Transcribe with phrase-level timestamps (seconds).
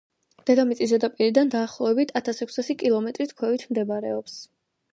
[0.49, 4.39] დედამიწის ზედაპირიდან დაახლოებით ათას ექვსასი კილომეტრით ქვევით მდებარეობს.